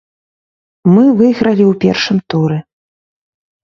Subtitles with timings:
[0.93, 2.57] Мы выйгралі ў першым туры.